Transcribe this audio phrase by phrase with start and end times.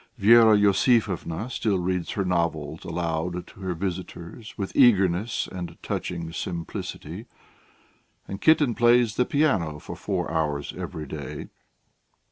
[0.17, 7.27] Vera Iosifovna still reads her novels aloud to her visitors with eagerness and touching simplicity.
[8.27, 11.49] And Kitten plays the piano for four hours every day.